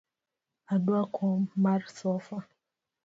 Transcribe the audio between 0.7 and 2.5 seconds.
Adwa kom mar sofa